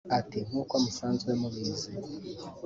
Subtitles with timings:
[0.19, 1.91] Ati “Nk’uko musanzwe mubizi